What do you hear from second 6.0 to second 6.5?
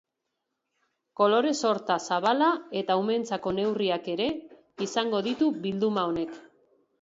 honek.